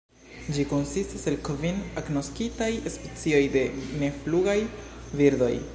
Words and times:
Ĝi 0.53 0.63
konsistas 0.69 1.25
el 1.31 1.37
kvin 1.49 1.83
agnoskitaj 2.01 2.71
specioj 2.95 3.43
de 3.57 3.65
neflugaj 4.05 4.59
birdoj. 5.21 5.55